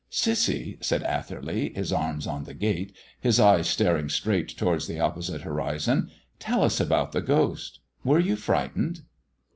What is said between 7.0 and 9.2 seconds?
the ghost; were you frightened?"